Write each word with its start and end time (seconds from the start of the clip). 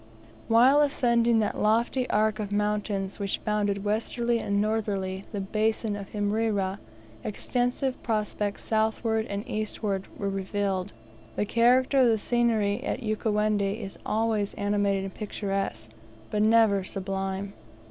While 0.47 0.81
ascending 0.81 1.37
that 1.41 1.59
lofty 1.61 2.09
arc 2.09 2.39
of 2.39 2.51
mountains 2.51 3.19
which 3.19 3.39
bounded 3.45 3.83
westerly 3.83 4.39
and 4.39 4.59
northerly 4.59 5.25
the 5.31 5.39
basin 5.39 5.95
of 5.95 6.11
Imrera, 6.11 6.79
extensive 7.23 8.01
prospects 8.01 8.63
southward 8.63 9.27
and 9.27 9.47
eastward 9.47 10.07
were 10.17 10.27
revealed. 10.27 10.91
The 11.35 11.45
character 11.45 11.99
of 11.99 12.07
the 12.07 12.17
scenery 12.17 12.83
at 12.83 13.03
Ukawendi 13.03 13.79
is 13.83 13.99
always 14.03 14.55
animated 14.55 15.03
and 15.03 15.13
picturesque, 15.13 15.91
but 16.31 16.41
never 16.41 16.83
sublime. 16.83 17.53